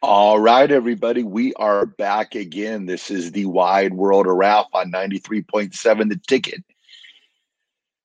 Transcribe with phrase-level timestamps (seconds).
[0.00, 2.86] All right, everybody, we are back again.
[2.86, 6.62] This is the Wide World of Ralph on 93.7 The Ticket.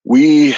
[0.04, 0.56] We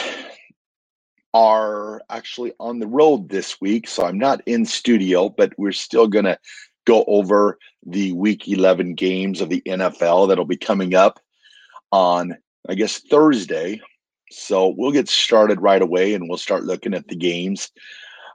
[1.34, 6.08] are actually on the road this week, so I'm not in studio, but we're still
[6.08, 6.40] going to
[6.86, 11.20] go over the week 11 games of the NFL that'll be coming up
[11.92, 12.38] on,
[12.70, 13.82] I guess, Thursday.
[14.32, 17.72] So we'll get started right away and we'll start looking at the games.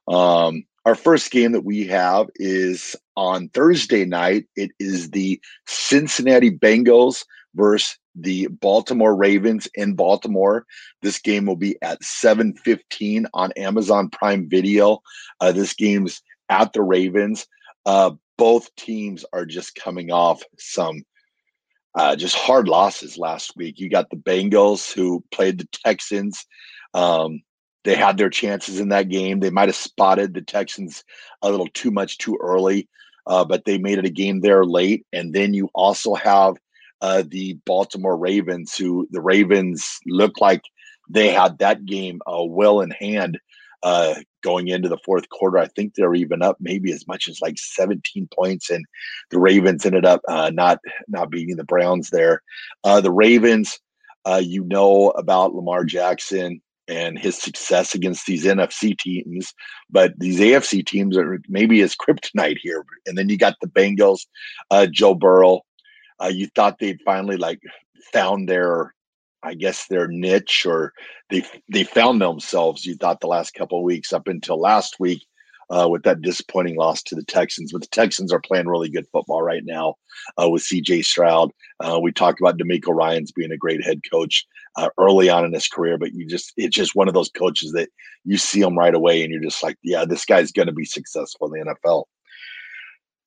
[0.07, 4.47] Um, our first game that we have is on Thursday night.
[4.57, 10.67] It is the Cincinnati Bengals versus the Baltimore Ravens in Baltimore.
[11.01, 15.01] This game will be at 7:15 on Amazon Prime Video.
[15.39, 17.47] Uh, this game's at the Ravens.
[17.87, 21.05] Uh, both teams are just coming off some
[21.95, 23.79] uh, just hard losses last week.
[23.79, 26.45] You got the Bengals who played the Texans.
[26.95, 27.43] Um,
[27.85, 29.41] they had their chances in that game.
[29.41, 31.05] They might have spotted the Texans
[31.43, 32.89] a little too much too early,
[33.27, 35.07] uh, but they made it a game there late.
[35.13, 36.57] And then you also have
[37.01, 40.63] uh, the Baltimore Ravens, who the Ravens look like
[41.09, 43.39] they had that game uh, well in hand
[43.83, 45.59] uh, going into the fourth quarter.
[45.59, 48.85] I think they're even up maybe as much as like 17 points, and
[49.31, 50.79] the Ravens ended up uh, not
[51.09, 52.43] not beating the Browns there.
[52.85, 53.79] Uh, the Ravens,
[54.27, 56.61] uh, you know about Lamar Jackson
[56.91, 59.55] and his success against these NFC teams,
[59.89, 62.85] but these AFC teams are maybe his kryptonite here.
[63.07, 64.27] And then you got the Bengals,
[64.71, 65.61] uh, Joe Burrow.
[66.21, 67.61] Uh, you thought they'd finally like
[68.13, 68.93] found their,
[69.43, 70.93] I guess their niche, or
[71.31, 72.85] they they found themselves.
[72.85, 75.25] You thought the last couple weeks up until last week,
[75.71, 77.73] uh, with that disappointing loss to the Texans.
[77.73, 79.95] But the Texans are playing really good football right now
[80.41, 81.51] uh, with CJ Stroud.
[81.79, 84.45] Uh, we talked about DeMeco Ryans being a great head coach
[84.77, 87.73] uh, early on in his career, but you just it's just one of those coaches
[87.73, 87.89] that
[88.25, 90.85] you see him right away and you're just like, yeah, this guy's going to be
[90.85, 92.05] successful in the NFL.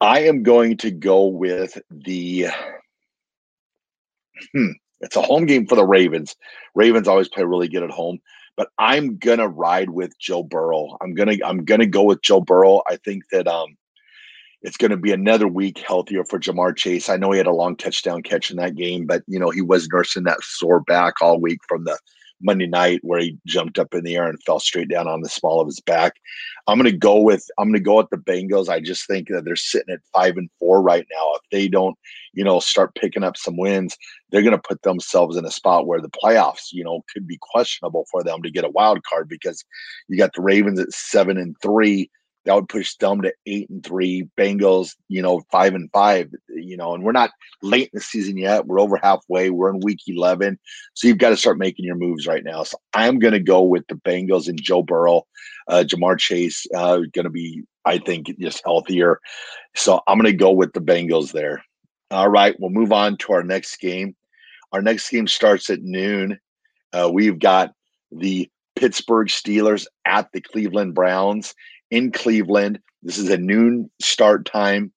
[0.02, 2.48] I am going to go with the.
[4.54, 6.36] Hmm, it's a home game for the Ravens.
[6.76, 8.20] Ravens always play really good at home
[8.56, 10.98] but I'm gonna ride with Joe Burrow.
[11.02, 12.82] I'm gonna I'm gonna go with Joe Burrow.
[12.88, 13.78] I think that um
[14.62, 17.10] it's to be another week healthier for Ja'Marr Chase.
[17.10, 19.62] I know he had a long touchdown catch in that game, but you know he
[19.62, 21.98] was nursing that sore back all week from the
[22.44, 25.30] Monday night where he jumped up in the air and fell straight down on the
[25.30, 26.14] small of his back.
[26.68, 28.70] I'm going to go with I'm going to go with the Bengals.
[28.70, 31.34] I just think that they're sitting at 5 and 4 right now.
[31.36, 31.98] If they don't,
[32.34, 33.98] you know, start picking up some wins,
[34.30, 37.40] they're going to put themselves in a spot where the playoffs, you know, could be
[37.42, 39.64] questionable for them to get a wild card because
[40.08, 42.10] you got the Ravens at 7 and 3
[42.46, 46.76] that would push them to eight and three, Bengals, you know, five and five, you
[46.76, 47.32] know, and we're not
[47.62, 48.66] late in the season yet.
[48.66, 49.50] We're over halfway.
[49.50, 50.60] We're in week 11.
[50.94, 52.64] So you've got to start making your moves right now.
[52.64, 55.24] So I'm going to go with the Bengals and Joe Burrow.
[55.68, 59.20] Uh, Ja'Marr Chase uh, going to be, I think, just healthier.
[59.76, 61.64] So I'm going to go with the Bengals there.
[62.12, 62.56] All right.
[62.60, 64.16] We'll move on to our next game.
[64.74, 66.40] Our next game starts at noon.
[66.92, 67.72] Uh, we've got
[68.12, 71.54] the Pittsburgh Steelers at the Cleveland Browns
[71.94, 72.80] in Cleveland.
[73.04, 74.92] This is a noon start time.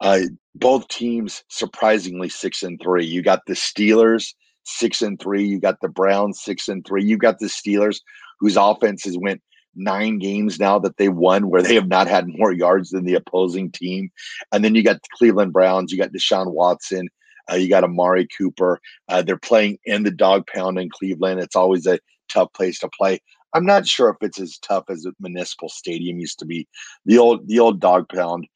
[0.00, 0.22] Uh,
[0.56, 3.06] both teams surprisingly six and three.
[3.06, 5.46] You got the Steelers six and three.
[5.46, 7.04] You got the Browns six and three.
[7.04, 8.00] You got the Steelers
[8.40, 9.40] whose offenses went
[9.76, 13.14] nine games now that they won where they have not had more yards than the
[13.14, 14.10] opposing team.
[14.50, 15.92] And then you got the Cleveland Browns.
[15.92, 17.08] You got Deshaun Watson.
[17.48, 18.80] Uh, you got Amari Cooper.
[19.08, 21.38] Uh, they're playing in the dog pound in Cleveland.
[21.38, 23.20] It's always a tough place to play.
[23.56, 26.68] I'm not sure if it's as tough as the Municipal Stadium used to be.
[27.06, 28.46] The old the old dog pound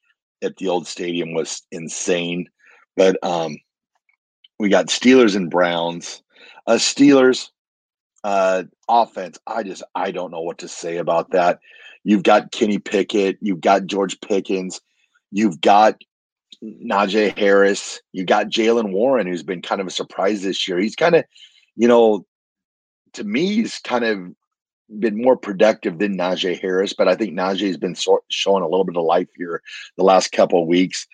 [0.43, 2.47] at the old stadium was insane.
[2.95, 3.57] But um,
[4.59, 6.21] we got Steelers and Browns.
[6.67, 7.49] Uh, Steelers
[8.23, 9.39] uh, offense.
[9.47, 11.59] I just I don't know what to say about that.
[12.03, 13.39] You've got Kenny Pickett.
[13.41, 14.81] You've got George Pickens.
[15.31, 15.99] You've got
[16.63, 18.01] Najee Harris.
[18.11, 20.77] You got Jaylen Warren, who's been kind of a surprise this year.
[20.77, 21.25] He's kind of,
[21.75, 22.27] you know,
[23.13, 24.35] to me, he's kind of
[24.99, 28.67] been more productive than Najee Harris, but I think Najee has been so, showing a
[28.67, 29.61] little bit of life here
[29.97, 31.07] the last couple of weeks.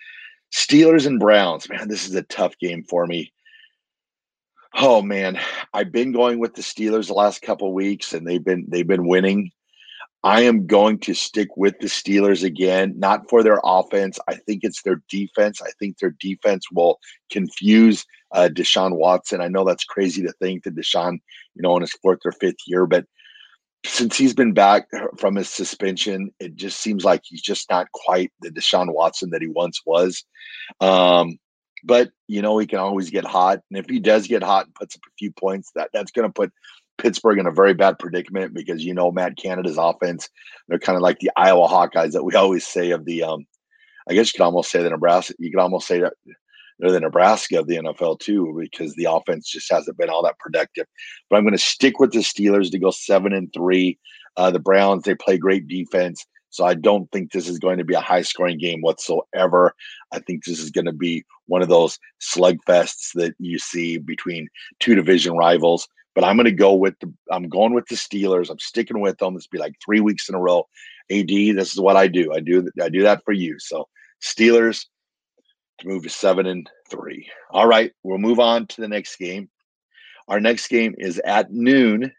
[0.52, 3.32] Steelers and Browns, man, this is a tough game for me.
[4.74, 5.38] Oh man,
[5.72, 8.86] I've been going with the Steelers the last couple of weeks, and they've been they've
[8.86, 9.50] been winning.
[10.24, 14.18] I am going to stick with the Steelers again, not for their offense.
[14.28, 15.62] I think it's their defense.
[15.62, 16.98] I think their defense will
[17.30, 19.40] confuse uh, Deshaun Watson.
[19.40, 21.20] I know that's crazy to think that Deshaun,
[21.54, 23.06] you know, in his fourth or fifth year, but
[23.84, 24.88] since he's been back
[25.18, 29.42] from his suspension, it just seems like he's just not quite the Deshaun Watson that
[29.42, 30.24] he once was.
[30.80, 31.38] Um,
[31.84, 34.74] but you know, he can always get hot, and if he does get hot and
[34.74, 36.52] puts up a few points, that that's going to put
[36.98, 40.28] Pittsburgh in a very bad predicament because you know Matt Canada's offense.
[40.66, 43.46] They're kind of like the Iowa Hawkeyes that we always say of the um,
[44.08, 45.34] I guess you could almost say the Nebraska.
[45.38, 46.14] You could almost say that
[46.78, 50.86] the Nebraska of the NFL too, because the offense just hasn't been all that productive.
[51.28, 53.98] But I'm going to stick with the Steelers to go seven and three.
[54.36, 57.84] Uh, the Browns they play great defense, so I don't think this is going to
[57.84, 59.74] be a high scoring game whatsoever.
[60.12, 64.48] I think this is going to be one of those slugfests that you see between
[64.80, 65.88] two division rivals.
[66.14, 68.50] But I'm going to go with the I'm going with the Steelers.
[68.50, 69.34] I'm sticking with them.
[69.34, 70.66] This be like three weeks in a row.
[71.10, 72.32] AD, this is what I do.
[72.32, 73.58] I do I do that for you.
[73.58, 73.88] So
[74.22, 74.86] Steelers
[75.78, 77.28] to move to seven and three.
[77.50, 79.48] All right, we'll move on to the next game.
[80.28, 82.12] Our next game is at noon.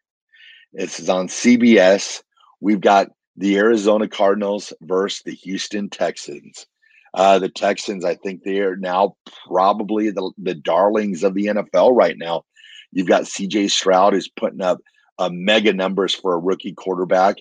[0.73, 2.21] This is on CBS.
[2.59, 6.65] We've got the Arizona Cardinals versus the Houston Texans.
[7.13, 9.15] Uh, the Texans, I think they are now
[9.47, 12.44] probably the, the darlings of the NFL right now.
[12.91, 14.79] You've got CJ Stroud who's putting up
[15.17, 17.38] uh, mega numbers for a rookie quarterback.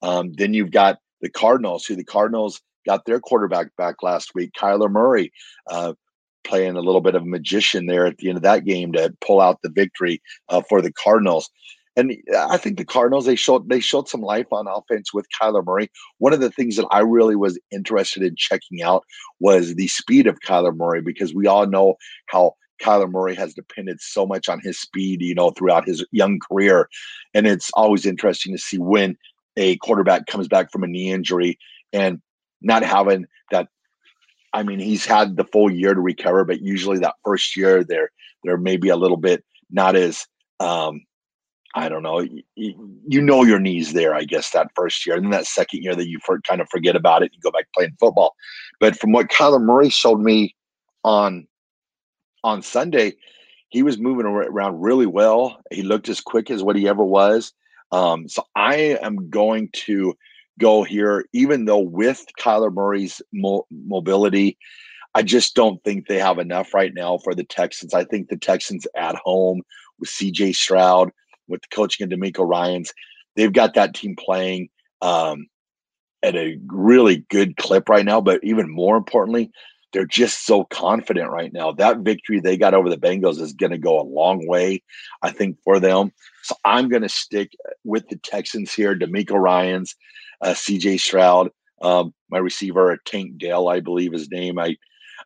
[0.00, 4.52] Um, then you've got the Cardinals, who the Cardinals got their quarterback back last week,
[4.58, 5.32] Kyler Murray,
[5.68, 5.94] uh,
[6.44, 9.14] playing a little bit of a magician there at the end of that game to
[9.20, 11.48] pull out the victory uh, for the Cardinals.
[11.94, 12.16] And
[12.48, 15.90] I think the Cardinals they showed they showed some life on offense with Kyler Murray.
[16.18, 19.04] One of the things that I really was interested in checking out
[19.40, 21.96] was the speed of Kyler Murray because we all know
[22.26, 26.38] how Kyler Murray has depended so much on his speed, you know, throughout his young
[26.38, 26.88] career.
[27.34, 29.16] And it's always interesting to see when
[29.58, 31.58] a quarterback comes back from a knee injury
[31.92, 32.20] and
[32.62, 33.68] not having that
[34.54, 38.10] I mean, he's had the full year to recover, but usually that first year they're
[38.44, 40.26] they're maybe a little bit not as
[40.60, 41.00] um,
[41.74, 42.20] I don't know.
[42.54, 45.16] You, you, know your knees there, I guess, that first year.
[45.16, 47.50] And then that second year that you for, kind of forget about it and go
[47.50, 48.34] back playing football.
[48.78, 50.54] But from what Kyler Murray showed me
[51.02, 51.46] on
[52.44, 53.14] on Sunday,
[53.70, 55.60] he was moving around really well.
[55.70, 57.52] He looked as quick as what he ever was.
[57.90, 60.14] Um, so I am going to
[60.58, 64.58] go here, even though with Kyler Murray's mo- mobility,
[65.14, 67.94] I just don't think they have enough right now for the Texans.
[67.94, 69.62] I think the Texans at home
[69.98, 71.10] with CJ Stroud,
[71.48, 72.92] with the coaching of DeMeco Ryans,
[73.36, 74.68] they've got that team playing
[75.02, 75.46] um,
[76.22, 78.20] at a really good clip right now.
[78.20, 79.50] But even more importantly,
[79.92, 81.72] they're just so confident right now.
[81.72, 84.82] That victory they got over the Bengals is going to go a long way,
[85.20, 86.12] I think, for them.
[86.42, 87.52] So I'm going to stick
[87.84, 88.96] with the Texans here.
[88.96, 89.94] DeMeco Ryans
[90.50, 91.50] CJ Stroud,
[91.82, 94.58] um, my receiver Tank Dell, I believe his name.
[94.58, 94.76] I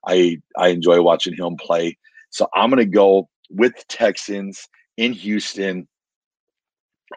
[0.07, 1.97] I I enjoy watching him play.
[2.31, 5.89] So I'm going to go with Texans in Houston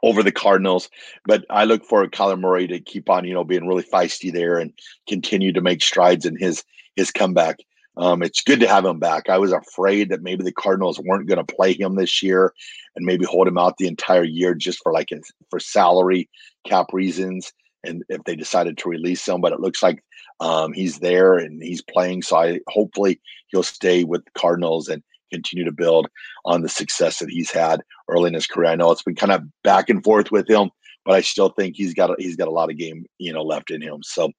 [0.03, 0.89] over the Cardinals.
[1.25, 4.57] But I look for Kyler Murray to keep on, you know, being really feisty there
[4.57, 4.71] and
[5.07, 6.63] continue to make strides in his
[6.95, 7.57] his comeback.
[7.97, 9.27] Um, it's good to have him back.
[9.29, 12.53] I was afraid that maybe the Cardinals weren't going to play him this year
[12.95, 15.09] and maybe hold him out the entire year just for like
[15.49, 16.29] for salary
[16.65, 17.51] cap reasons
[17.83, 20.03] and if they decided to release him, but it looks like
[20.39, 22.21] um, he's there and he's playing.
[22.21, 26.07] So I hopefully he'll stay with the Cardinals and continue to build
[26.45, 28.71] on the success that he's had early in his career.
[28.71, 30.71] I know it's been kind of back and forth with him,
[31.05, 33.43] but I still think he's got a, he's got a lot of game you know
[33.43, 34.01] left in him.
[34.03, 34.31] So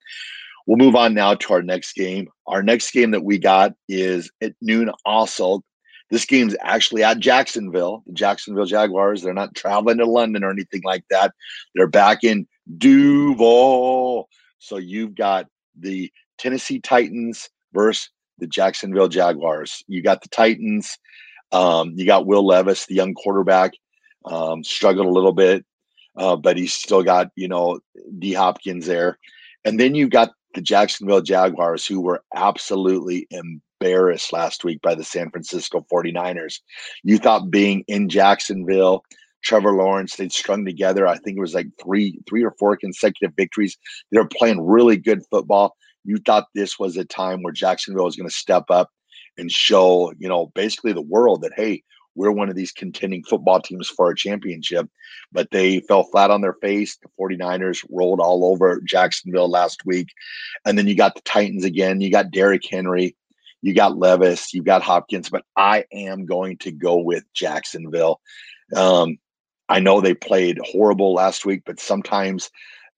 [0.66, 2.28] we'll move on now to our next game.
[2.46, 5.62] Our next game that we got is at noon also.
[6.10, 9.22] This game's actually at Jacksonville, the Jacksonville Jaguars.
[9.22, 11.32] They're not traveling to London or anything like that.
[11.76, 12.48] They're back in
[12.78, 14.28] Duval.
[14.58, 15.46] So you've got
[15.78, 19.83] the Tennessee Titans versus the Jacksonville Jaguars.
[19.87, 20.99] You got the Titans.
[21.52, 23.73] Um, you got Will Levis, the young quarterback,
[24.25, 25.64] um, struggled a little bit,
[26.16, 27.80] uh, but he's still got you know
[28.18, 29.18] D Hopkins there,
[29.64, 35.04] and then you got the Jacksonville Jaguars, who were absolutely embarrassed last week by the
[35.04, 36.61] San Francisco 49ers.
[37.02, 39.04] You thought being in Jacksonville
[39.42, 40.16] Trevor Lawrence.
[40.16, 41.06] They'd strung together.
[41.06, 43.76] I think it was like three, three or four consecutive victories.
[44.11, 45.76] They were playing really good football.
[46.04, 48.90] You thought this was a time where Jacksonville was going to step up
[49.37, 51.82] and show, you know, basically the world that hey,
[52.14, 54.88] we're one of these contending football teams for a championship.
[55.32, 56.97] But they fell flat on their face.
[56.97, 60.09] The 49ers rolled all over Jacksonville last week.
[60.64, 62.00] And then you got the Titans again.
[62.00, 63.16] You got Derrick Henry.
[63.62, 64.52] You got Levis.
[64.52, 65.30] You got Hopkins.
[65.30, 68.20] But I am going to go with Jacksonville.
[68.75, 69.18] Um,
[69.71, 72.50] I know they played horrible last week, but sometimes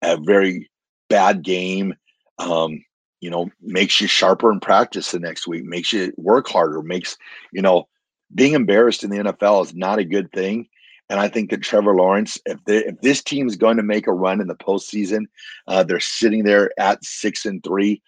[0.03, 0.71] a very
[1.09, 1.95] bad game,
[2.39, 2.83] um,
[3.21, 7.19] you know, makes you sharper in practice the next week, makes you work harder, makes,
[7.53, 7.89] you know,
[8.35, 10.69] being embarrassed in the NFL is not a good thing.
[11.09, 14.07] And I think that Trevor Lawrence, if they, if this team is going to make
[14.07, 15.25] a run in the postseason,
[15.67, 18.01] uh, they're sitting there at six and three.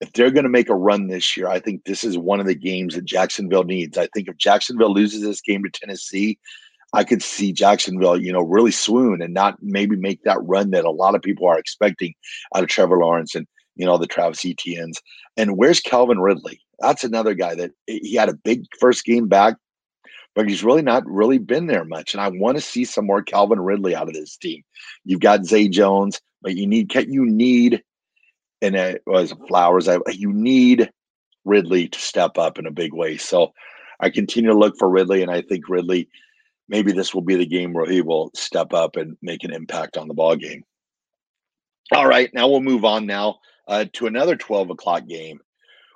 [0.00, 2.46] If they're going to make a run this year, I think this is one of
[2.46, 3.98] the games that Jacksonville needs.
[3.98, 6.38] I think if Jacksonville loses this game to Tennessee,
[6.92, 10.84] I could see Jacksonville, you know, really swoon and not maybe make that run that
[10.84, 12.14] a lot of people are expecting
[12.54, 13.34] out of Trevor Lawrence.
[13.34, 15.00] And you know, the Travis Etienne's.
[15.36, 16.60] And where's Calvin Ridley?
[16.80, 19.56] That's another guy that he had a big first game back,
[20.34, 22.12] but he's really not really been there much.
[22.12, 24.62] And I want to see some more Calvin Ridley out of this team.
[25.04, 27.82] You've got Zay Jones, but you need you need
[28.60, 29.88] and it was Flowers.
[30.08, 30.90] You need
[31.44, 33.16] Ridley to step up in a big way.
[33.16, 33.52] So
[34.00, 36.08] I continue to look for Ridley, and I think Ridley
[36.68, 39.96] maybe this will be the game where he will step up and make an impact
[39.96, 40.64] on the ball game.
[41.92, 45.40] All right, now we'll move on now uh, to another 12 o'clock game.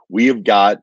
[0.09, 0.79] We have got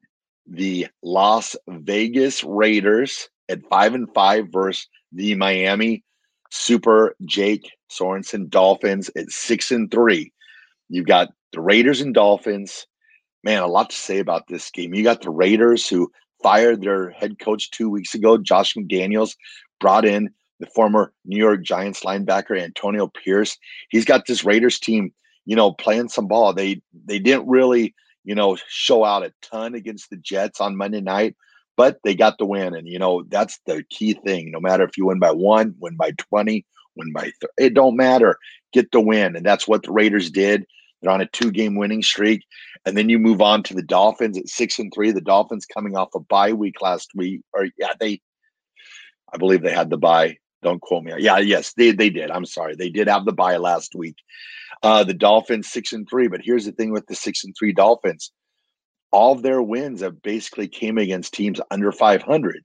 [0.48, 6.04] the Las Vegas Raiders at five and five versus the Miami
[6.52, 10.32] Super Jake Sorensen Dolphins at six and three.
[10.90, 12.86] You've got the Raiders and Dolphins.
[13.44, 14.94] Man, a lot to say about this game.
[14.94, 16.12] You got the Raiders who
[16.44, 19.36] fired their head coach two weeks ago, Josh McDaniels,
[19.80, 23.58] brought in the former New York Giants linebacker Antonio Pierce.
[23.90, 25.14] He's got this Raiders team,
[25.46, 26.54] you know, playing some ball.
[26.54, 31.02] They they didn't really, you know, show out a ton against the Jets on Monday
[31.02, 31.36] night,
[31.78, 32.76] but they got the win.
[32.76, 34.52] And you know, that's the key thing.
[34.52, 38.38] No matter if you win by one, win by 20, win by it don't matter.
[38.74, 39.36] Get the win.
[39.36, 40.66] And that's what the Raiders did.
[41.02, 42.44] They're on a two-game winning streak.
[42.86, 45.12] And then you move on to the Dolphins at six and three.
[45.12, 48.22] The Dolphins coming off a bye week last week, or yeah, they
[49.34, 50.38] I believe they had the bye.
[50.62, 51.14] Don't quote me.
[51.20, 52.32] Yeah, yes, they they did.
[52.32, 54.16] I'm sorry, they did have the bye last week.
[54.84, 57.74] Uh, the Dolphins six and three, but here's the thing with the six and three
[57.74, 58.32] Dolphins:
[59.12, 62.64] all of their wins have basically came against teams under 500.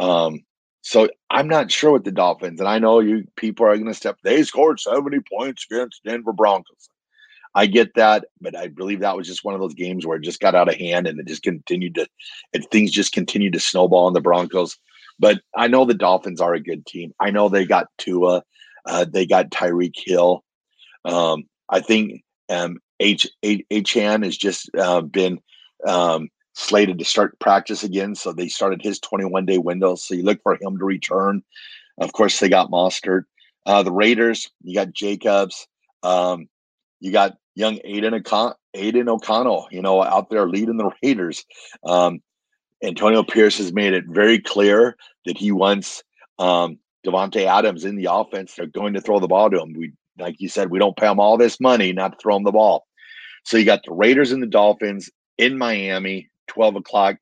[0.00, 0.40] Um,
[0.82, 3.94] so I'm not sure with the Dolphins, and I know you people are going to
[3.94, 4.16] step.
[4.24, 6.88] They scored 70 points against Denver Broncos.
[7.54, 10.24] I get that, but I believe that was just one of those games where it
[10.24, 12.06] just got out of hand and it just continued to,
[12.52, 14.76] and things just continued to snowball on the Broncos.
[15.22, 17.14] But I know the Dolphins are a good team.
[17.20, 18.42] I know they got Tua,
[18.84, 20.42] uh, they got Tyreek Hill.
[21.04, 25.38] Um, I think um, H Achane has just uh, been
[25.86, 29.94] um, slated to start practice again, so they started his 21 day window.
[29.94, 31.44] So you look for him to return.
[31.98, 33.22] Of course, they got Mostert.
[33.64, 35.68] Uh, the Raiders, you got Jacobs.
[36.02, 36.48] Um,
[36.98, 41.44] you got young Aiden, Aidan O'Connell, you know, out there leading the Raiders.
[41.84, 42.22] Um,
[42.82, 46.02] Antonio Pierce has made it very clear that he wants
[46.38, 48.54] um, Davante Adams in the offense.
[48.54, 49.72] They're going to throw the ball to him.
[49.76, 52.44] We, like you said, we don't pay him all this money not to throw him
[52.44, 52.86] the ball.
[53.44, 57.16] So you got the Raiders and the Dolphins in Miami, 12 o'clock.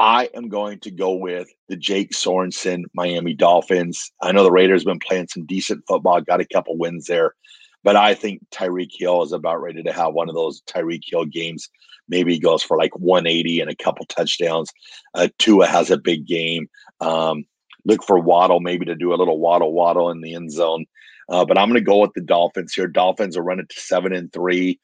[0.00, 4.10] I am going to go with the Jake Sorensen Miami Dolphins.
[4.20, 7.34] I know the Raiders have been playing some decent football, got a couple wins there.
[7.84, 11.24] But I think Tyreek Hill is about ready to have one of those Tyreek Hill
[11.24, 11.68] games.
[12.08, 14.70] Maybe he goes for like 180 and a couple touchdowns.
[15.14, 16.68] Uh, Tua has a big game.
[17.00, 17.44] Um,
[17.84, 20.86] look for Waddle maybe to do a little waddle waddle in the end zone.
[21.28, 22.86] Uh, but I'm going to go with the Dolphins here.
[22.86, 24.78] Dolphins are running to seven and three.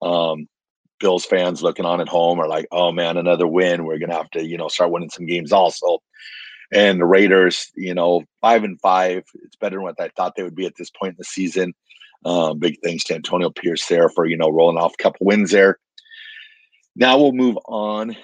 [0.00, 0.48] Um,
[0.98, 3.84] Bills fans looking on at home are like, oh man, another win.
[3.84, 5.98] We're going to have to, you know, start winning some games also.
[6.72, 9.24] And the Raiders, you know, five and five.
[9.44, 11.74] It's better than what I thought they would be at this point in the season.
[12.24, 15.50] Uh, big thanks to Antonio Pierce there for you know rolling off a couple wins
[15.50, 15.78] there.
[16.94, 18.16] Now we'll move on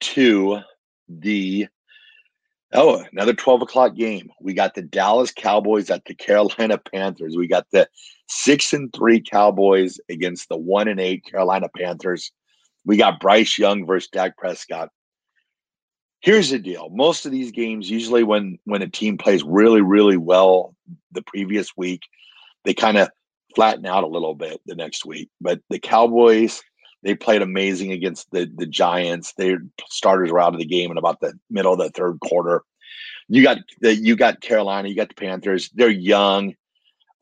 [0.00, 0.58] to
[1.08, 1.68] the
[2.72, 4.30] oh another twelve o'clock game.
[4.40, 7.36] We got the Dallas Cowboys at the Carolina Panthers.
[7.36, 7.88] We got the
[8.28, 12.32] six and three Cowboys against the one and eight Carolina Panthers.
[12.84, 14.88] We got Bryce Young versus Dak Prescott.
[16.20, 20.16] Here's the deal: most of these games, usually when when a team plays really really
[20.16, 20.74] well
[21.12, 22.00] the previous week,
[22.64, 23.10] they kind of
[23.54, 25.30] flatten out a little bit the next week.
[25.40, 26.62] But the Cowboys,
[27.02, 29.32] they played amazing against the the Giants.
[29.34, 29.58] Their
[29.88, 32.62] starters were out of the game in about the middle of the third quarter.
[33.28, 35.70] You got the you got Carolina, you got the Panthers.
[35.74, 36.54] They're young.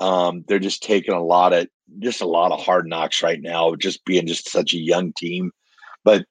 [0.01, 1.69] Um, they're just taking a lot of
[2.01, 5.53] just a lot of hard knocks right now, just being just such a young team.
[6.05, 6.25] But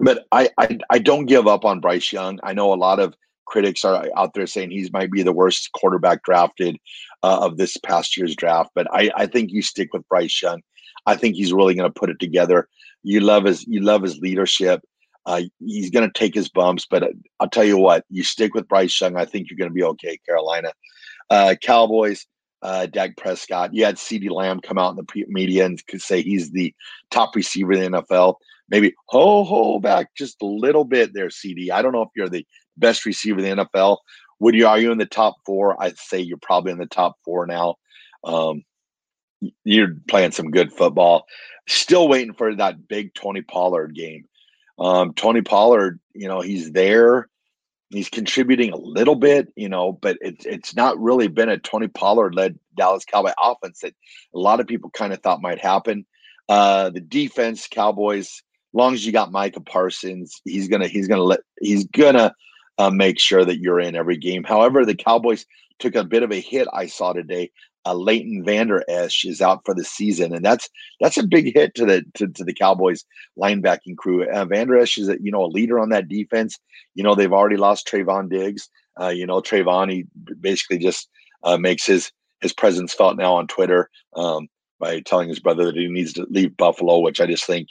[0.00, 2.38] but I, I I don't give up on Bryce Young.
[2.42, 3.14] I know a lot of
[3.46, 6.78] critics are out there saying he's might be the worst quarterback drafted
[7.22, 8.70] uh, of this past year's draft.
[8.74, 10.62] But I, I think you stick with Bryce Young.
[11.06, 12.68] I think he's really going to put it together.
[13.02, 14.82] You love his you love his leadership.
[15.26, 17.08] Uh, he's going to take his bumps, but uh,
[17.40, 19.16] I'll tell you what, you stick with Bryce Young.
[19.16, 20.72] I think you're going to be okay, Carolina.
[21.30, 22.26] Uh, Cowboys,
[22.62, 23.74] uh, Dak Prescott.
[23.74, 26.74] You had CeeDee Lamb come out in the media and could say he's the
[27.10, 28.36] top receiver in the NFL.
[28.68, 31.70] Maybe ho ho back just a little bit there, CeeDee.
[31.70, 33.98] I don't know if you're the best receiver in the NFL.
[34.40, 35.80] Would you are you in the top four?
[35.82, 37.76] I'd say you're probably in the top four now.
[38.24, 38.64] Um,
[39.64, 41.26] you're playing some good football.
[41.68, 44.24] Still waiting for that big Tony Pollard game.
[44.78, 47.28] Um, Tony Pollard, you know, he's there.
[47.90, 51.86] He's contributing a little bit, you know, but it's it's not really been a Tony
[51.86, 53.94] Pollard led Dallas Cowboy offense that
[54.34, 56.04] a lot of people kind of thought might happen.
[56.48, 61.40] Uh, the defense, Cowboys, long as you got Micah Parsons, he's gonna he's gonna let
[61.60, 62.34] he's gonna
[62.78, 64.44] uh, make sure that you're in every game.
[64.44, 65.46] However, the Cowboys
[65.78, 66.68] took a bit of a hit.
[66.72, 67.50] I saw today.
[67.86, 71.74] Uh, Leighton Vander Esch is out for the season, and that's that's a big hit
[71.74, 73.04] to the to, to the Cowboys
[73.38, 74.28] linebacking crew.
[74.30, 76.58] Uh, Vander Esch is a, you know a leader on that defense.
[76.94, 78.70] You know they've already lost Trevon Diggs.
[78.98, 80.06] Uh, you know Trevon he
[80.40, 81.10] basically just
[81.42, 84.48] uh, makes his his presence felt now on Twitter um,
[84.80, 87.68] by telling his brother that he needs to leave Buffalo, which I just think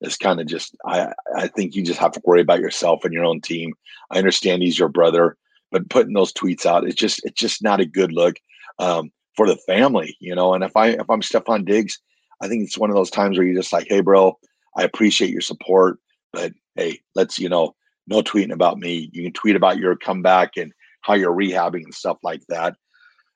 [0.00, 3.12] is kind of just I I think you just have to worry about yourself and
[3.12, 3.74] your own team.
[4.10, 5.36] I understand he's your brother,
[5.70, 8.36] but putting those tweets out it's just it's just not a good look
[8.78, 10.54] um, for the family, you know.
[10.54, 11.98] And if I if I'm Stefon Diggs,
[12.40, 14.38] I think it's one of those times where you're just like, hey, bro,
[14.76, 15.98] I appreciate your support,
[16.32, 17.74] but hey, let's you know,
[18.06, 19.10] no tweeting about me.
[19.12, 20.72] You can tweet about your comeback and
[21.02, 22.76] how you're rehabbing and stuff like that.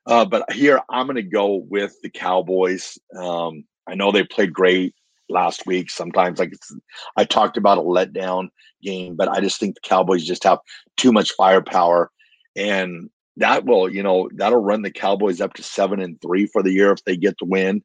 [0.05, 2.97] Uh, but here I'm going to go with the Cowboys.
[3.15, 4.95] Um, I know they played great
[5.31, 5.89] last week.
[5.89, 6.53] Sometimes, like
[7.17, 8.49] I talked about a letdown
[8.83, 10.59] game, but I just think the Cowboys just have
[10.97, 12.11] too much firepower,
[12.55, 16.61] and that will, you know, that'll run the Cowboys up to seven and three for
[16.61, 17.83] the year if they get the win.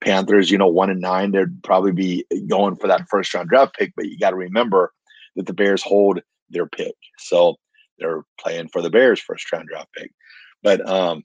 [0.00, 3.74] Panthers, you know, one and nine, they'd probably be going for that first round draft
[3.76, 4.92] pick, but you got to remember
[5.36, 7.56] that the Bears hold their pick, so
[7.98, 10.12] they're playing for the Bears first round draft pick.
[10.62, 11.22] But um,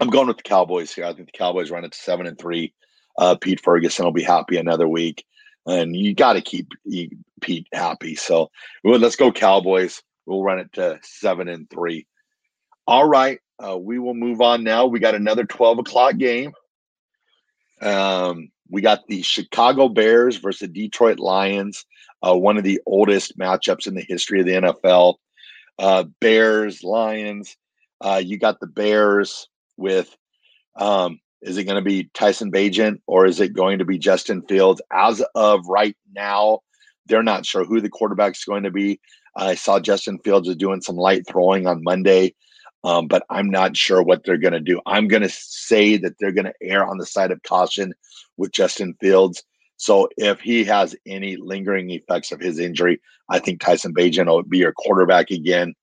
[0.00, 1.04] I'm going with the Cowboys here.
[1.04, 2.74] I think the Cowboys run it to seven and three
[3.18, 5.24] uh, Pete Ferguson will be happy another week.
[5.66, 6.72] And you got to keep
[7.42, 8.14] Pete happy.
[8.14, 8.50] So
[8.82, 10.02] well, let's go Cowboys.
[10.24, 12.06] We'll run it to seven and three.
[12.86, 13.38] All right.
[13.62, 14.86] Uh, we will move on now.
[14.86, 16.52] We got another 12 o'clock game.
[17.82, 21.84] Um, we got the Chicago Bears versus Detroit Lions,
[22.22, 25.16] uh, one of the oldest matchups in the history of the NFL.
[25.78, 27.56] Uh, Bears, Lions.
[28.00, 30.14] Uh, you got the Bears with
[30.76, 34.42] um, is it going to be Tyson Bagent or is it going to be Justin
[34.42, 34.82] Fields?
[34.92, 36.60] As of right now,
[37.06, 39.00] they're not sure who the quarterback is going to be.
[39.36, 42.34] I saw Justin Fields was doing some light throwing on Monday,
[42.84, 44.80] um, but I'm not sure what they're going to do.
[44.84, 47.94] I'm going to say that they're going to err on the side of caution
[48.36, 49.42] with Justin Fields.
[49.76, 54.42] So if he has any lingering effects of his injury, I think Tyson Bagent will
[54.42, 55.74] be your quarterback again.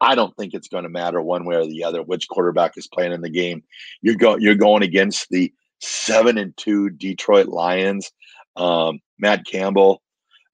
[0.00, 2.88] I don't think it's going to matter one way or the other which quarterback is
[2.88, 3.62] playing in the game.
[4.02, 8.10] You're go you're going against the seven and two Detroit Lions.
[8.56, 10.02] Um, Matt Campbell,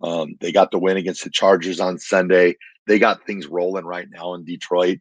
[0.02, 2.56] um, they got the win against the Chargers on Sunday.
[2.86, 4.98] They got things rolling right now in Detroit.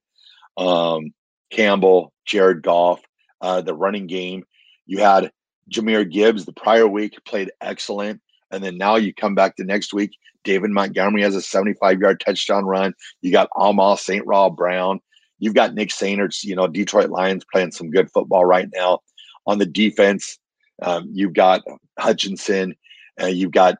[0.58, 1.14] Um,
[1.52, 3.02] Campbell, Jared Goff,
[3.42, 4.44] uh, the running game.
[4.86, 5.32] You had
[5.72, 8.22] Jahmyr Gibbs the prior week played excellent.
[8.52, 10.12] And then now you come back the next week.
[10.46, 12.94] David Montgomery has a 75 yard touchdown run.
[13.22, 14.26] You got Amon St.
[14.26, 15.02] Rob Brown.
[15.40, 19.00] You've got Nick Sainert, you know, Detroit Lions playing some good football right now.
[19.48, 20.40] On the defense,
[20.82, 21.62] um, you've got
[22.00, 22.76] Hutchinson.
[23.22, 23.76] Uh, you've got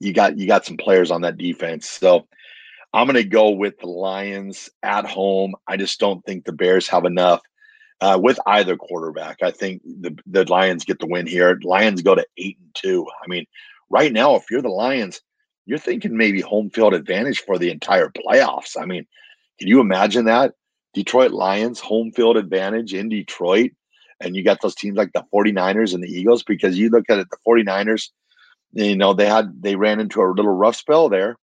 [0.00, 1.88] you got you got some players on that defense.
[1.88, 2.26] So
[2.92, 5.54] I'm going to go with the Lions at home.
[5.66, 7.40] I just don't think the Bears have enough
[8.00, 9.42] uh, with either quarterback.
[9.42, 11.58] I think the the Lions get the win here.
[11.64, 13.06] Lions go to eight and two.
[13.22, 13.46] I mean,
[13.90, 15.20] right now, if you're the Lions,
[15.66, 18.80] you're thinking maybe home field advantage for the entire playoffs.
[18.80, 19.06] I mean,
[19.58, 20.54] can you imagine that?
[20.92, 23.72] Detroit Lions home field advantage in Detroit.
[24.20, 27.18] And you got those teams like the 49ers and the Eagles because you look at
[27.18, 28.10] it, the 49ers,
[28.72, 31.36] you know, they had they ran into a little rough spell there.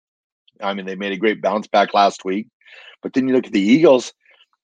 [0.61, 2.47] I mean, they made a great bounce back last week.
[3.01, 4.13] But then you look at the Eagles,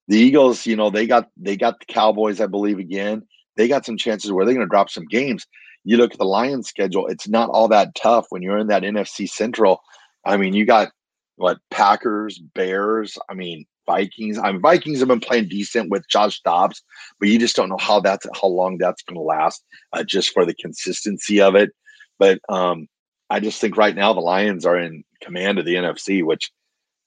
[0.08, 3.24] the Eagles, you know, they got they got the Cowboys, I believe, again.
[3.56, 5.48] They got some chances where they're going to drop some games
[5.86, 8.84] you look at the Lions schedule, it's not all that tough when you're in that
[8.84, 9.80] NFC Central.
[10.26, 10.90] I mean, you got
[11.38, 14.40] what Packers, Bears, I mean, Vikings.
[14.40, 16.82] I mean, Vikings have been playing decent with Josh Dobbs,
[17.20, 20.32] but you just don't know how that's how long that's going to last, uh, just
[20.34, 21.70] for the consistency of it.
[22.18, 22.88] But um,
[23.30, 26.24] I just think right now the Lions are in command of the NFC.
[26.24, 26.52] Which,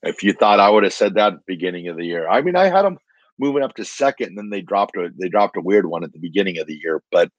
[0.03, 2.43] if you thought I would have said that at the beginning of the year, I
[2.43, 2.99] mean, I had them
[3.41, 6.13] moving up to second, and then they dropped a they dropped a weird one at
[6.13, 7.03] the beginning of the year.
[7.11, 7.31] But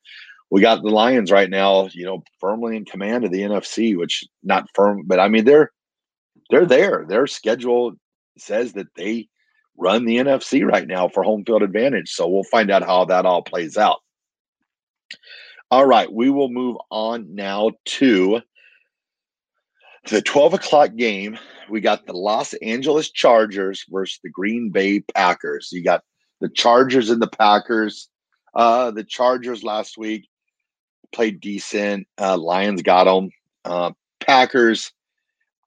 [0.52, 4.24] we got the Lions right now, you know, firmly in command of the NFC, which
[4.44, 5.72] not firm, but I mean they're
[6.50, 7.06] they're there.
[7.08, 7.94] Their schedule
[8.38, 9.30] says that they
[9.78, 12.12] run the NFC right now for home field advantage.
[12.12, 14.00] So we'll find out how that all plays out.
[15.72, 18.42] All right, we will move on now to
[20.10, 21.38] the 12 o'clock game.
[21.70, 25.70] We got the Los Angeles Chargers versus the Green Bay Packers.
[25.72, 26.04] You got
[26.42, 28.10] the Chargers and the Packers.
[28.56, 30.28] Uh, the Chargers last week
[31.14, 32.08] played decent.
[32.20, 33.30] Uh, Lions got them.
[33.66, 34.92] Uh, Packers,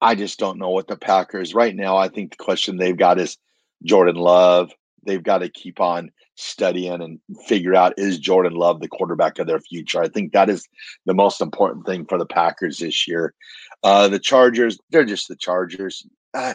[0.00, 1.96] I just don't know what the Packers right now.
[1.96, 3.38] I think the question they've got is
[3.84, 4.72] Jordan Love.
[5.04, 9.46] They've got to keep on studying and figure out is Jordan Love the quarterback of
[9.46, 10.02] their future.
[10.02, 10.66] I think that is
[11.06, 13.34] the most important thing for the Packers this year.
[13.82, 16.06] Uh, the Chargers, they're just the Chargers.
[16.34, 16.54] Uh,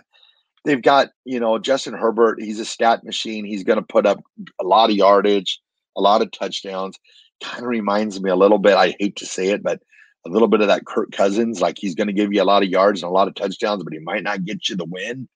[0.65, 3.45] they've got, you know, Justin Herbert, he's a stat machine.
[3.45, 4.19] He's going to put up
[4.59, 5.61] a lot of yardage,
[5.95, 6.97] a lot of touchdowns.
[7.41, 9.81] Kind of reminds me a little bit, I hate to say it, but
[10.25, 11.61] a little bit of that Kirk Cousins.
[11.61, 13.83] Like he's going to give you a lot of yards and a lot of touchdowns,
[13.83, 15.27] but he might not get you the win.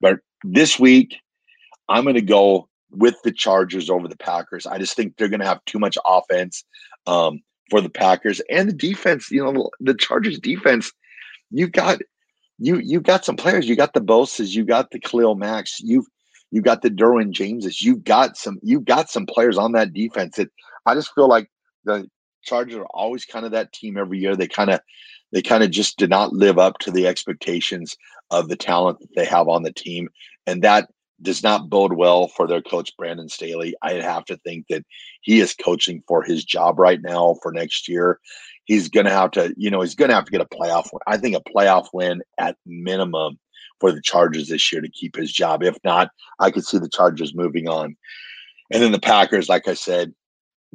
[0.00, 1.16] But this week,
[1.88, 4.66] I'm going to go with the Chargers over the Packers.
[4.66, 6.64] I just think they're going to have too much offense
[7.06, 9.30] um, for the Packers and the defense.
[9.30, 10.92] You know, the Chargers defense.
[11.50, 12.00] You've got
[12.58, 13.68] you you got some players.
[13.68, 14.54] You got the Bosa's.
[14.54, 15.80] You got the Khalil Macks.
[15.80, 16.06] You've
[16.50, 17.82] you got the Derwin Jameses.
[17.82, 18.58] You've got some.
[18.62, 20.36] You've got some players on that defense.
[20.36, 20.50] That
[20.86, 21.50] I just feel like
[21.84, 22.08] the
[22.42, 24.36] Chargers are always kind of that team every year.
[24.36, 24.80] They kind of
[25.32, 27.96] they kind of just did not live up to the expectations
[28.30, 30.08] of the talent that they have on the team,
[30.46, 30.88] and that
[31.22, 33.74] does not bode well for their coach Brandon Staley.
[33.82, 34.84] I have to think that
[35.22, 38.20] he is coaching for his job right now for next year.
[38.64, 40.88] He's going to have to, you know, he's going to have to get a playoff
[40.92, 41.00] win.
[41.06, 43.38] I think a playoff win at minimum
[43.80, 45.62] for the Chargers this year to keep his job.
[45.62, 47.96] If not, I could see the Chargers moving on.
[48.70, 50.12] And then the Packers, like I said,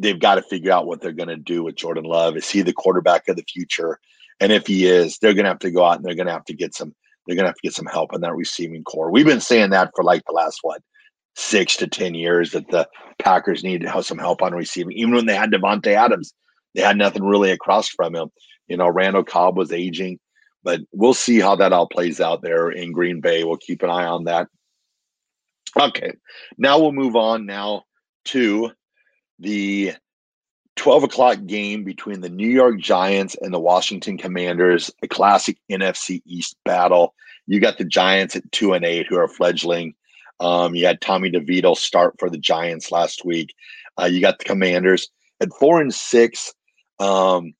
[0.01, 2.35] they've got to figure out what they're going to do with Jordan Love.
[2.35, 3.99] Is he the quarterback of the future?
[4.39, 6.33] And if he is, they're going to have to go out and they're going to
[6.33, 6.93] have to get some
[7.27, 9.11] they're going to have to get some help in that receiving corps.
[9.11, 10.81] We've been saying that for like the last what
[11.35, 14.93] six to ten years that the Packers need to have some help on receiving.
[14.93, 16.33] Even when they had Davante Adams,
[16.73, 18.29] they had nothing really across from him.
[18.67, 20.19] You know, Randall Cobb was aging,
[20.63, 23.43] but we'll see how that all plays out there in Green Bay.
[23.43, 24.47] We'll keep an eye on that.
[25.79, 26.13] Okay,
[26.57, 27.83] now we'll move on now
[28.25, 28.71] to
[29.41, 29.93] the
[30.77, 36.21] 12 o'clock game between the New York Giants and the Washington Commanders, a classic NFC
[36.25, 37.13] East battle.
[37.47, 39.95] You got the Giants at two and eight, who are fledgling.
[40.39, 43.54] Um, you had Tommy DeVito start for the Giants last week.
[43.99, 46.54] Uh, you got the Commanders at four and six.
[46.99, 47.54] Um,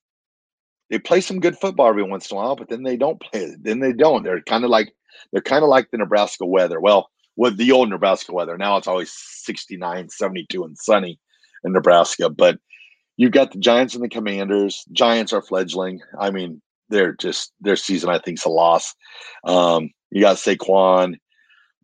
[0.90, 3.54] they play some good football every once in a while, but then they don't play.
[3.60, 4.22] Then they don't.
[4.22, 4.92] They're kind of like
[5.32, 6.80] they're kind of like the Nebraska weather.
[6.80, 11.18] Well, with the old Nebraska weather, now it's always 69, 72, and sunny
[11.64, 12.28] in Nebraska.
[12.30, 12.58] But
[13.16, 14.84] you've got the Giants and the Commanders.
[14.92, 16.00] Giants are fledgling.
[16.18, 18.10] I mean, they're just their season.
[18.10, 18.94] I think is a loss.
[19.44, 21.16] Um, you got Saquon,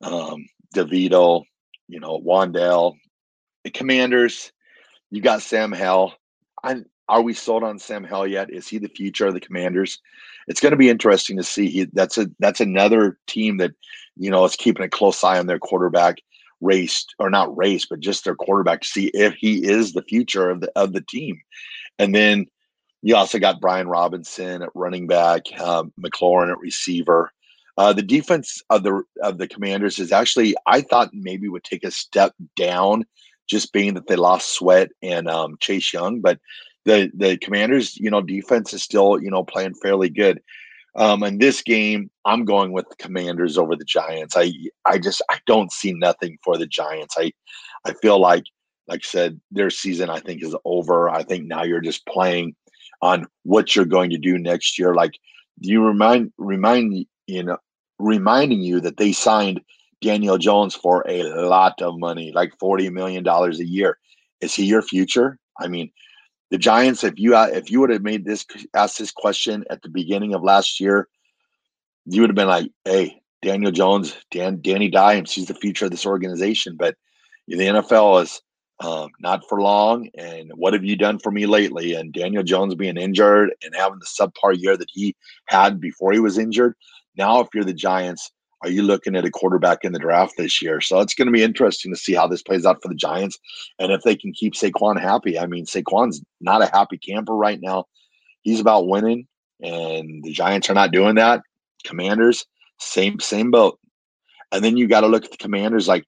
[0.03, 1.45] um, Devito,
[1.88, 2.95] you know, Wan'Dale,
[3.64, 4.53] the Commanders.
[5.11, 6.12] You got Sam Howell.
[6.62, 8.53] I, are we sold on Sam Howell yet?
[8.53, 9.99] Is he the future of the Commanders?
[10.47, 11.69] It's going to be interesting to see.
[11.71, 13.73] He, that's a that's another team that
[14.17, 16.19] you know is keeping a close eye on their quarterback
[16.61, 20.51] race or not race, but just their quarterback to see if he is the future
[20.51, 21.40] of the of the team.
[21.99, 22.47] And then
[23.03, 27.33] you also got Brian Robinson at running back, uh, McLaurin at receiver.
[27.77, 31.85] Uh, the defense of the of the Commanders is actually I thought maybe would take
[31.85, 33.05] a step down,
[33.49, 36.40] just being that they lost Sweat and um, Chase Young, but
[36.85, 40.42] the the Commanders, you know, defense is still you know playing fairly good.
[40.99, 44.35] Um, in this game, I'm going with the Commanders over the Giants.
[44.37, 44.53] I
[44.85, 47.15] I just I don't see nothing for the Giants.
[47.17, 47.33] I
[47.85, 48.45] I feel like
[48.89, 51.09] like I said, their season I think is over.
[51.09, 52.57] I think now you're just playing
[53.01, 54.95] on what you're going to do next year.
[54.95, 55.13] Like
[55.61, 57.59] you remind remind you know
[58.01, 59.61] reminding you that they signed
[60.01, 63.99] Daniel Jones for a lot of money, like forty million dollars a year.
[64.41, 65.39] Is he your future?
[65.61, 65.93] I mean,
[66.51, 69.89] the Giants, if you if you would have made this asked this question at the
[69.89, 71.09] beginning of last year,
[72.07, 75.91] you would have been like, "Hey, Daniel Jones, Dan, Danny Dimes, he's the future of
[75.91, 76.97] this organization." But
[77.47, 78.41] the NFL is
[78.81, 80.09] um, not for long.
[80.17, 81.95] And what have you done for me lately?
[81.95, 86.21] And Daniel Jones being injured and having the subpar year that he had before he
[86.21, 86.75] was injured.
[87.17, 88.31] Now, if you're the Giants,
[88.62, 90.81] are you looking at a quarterback in the draft this year?
[90.81, 93.38] So it's going to be interesting to see how this plays out for the Giants
[93.79, 95.38] and if they can keep Saquon happy.
[95.38, 97.85] I mean, Saquon's not a happy camper right now.
[98.42, 99.27] He's about winning,
[99.62, 101.42] and the Giants are not doing that.
[101.85, 102.44] Commanders,
[102.79, 103.79] same same boat.
[104.51, 106.05] And then you got to look at the Commanders like,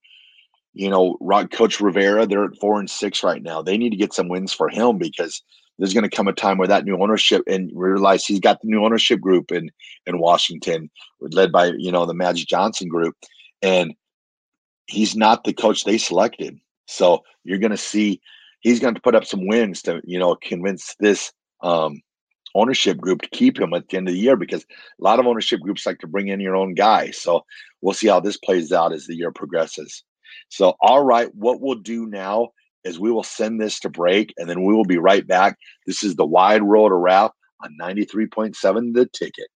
[0.73, 1.17] you know,
[1.53, 2.27] Coach Rivera.
[2.27, 3.63] They're at four and six right now.
[3.63, 5.43] They need to get some wins for him because
[5.81, 8.69] there's going to come a time where that new ownership and realize he's got the
[8.69, 9.71] new ownership group in
[10.07, 10.91] in Washington,
[11.21, 13.17] led by you know the Magic Johnson group,
[13.63, 13.95] and
[14.87, 16.59] he's not the coach they selected.
[16.87, 18.21] So you're going to see
[18.61, 22.03] he's going to put up some wins to you know convince this um,
[22.55, 25.27] ownership group to keep him at the end of the year because a lot of
[25.27, 27.11] ownership groups like to bring in your own guy.
[27.11, 27.45] So
[27.81, 30.05] we'll see how this plays out as the year progresses.
[30.51, 32.51] So all right, what we'll do now
[32.85, 35.59] is we will send this to break and then we will be right back.
[35.87, 39.49] This is the Wide World of Ralph on 93.7 The Ticket.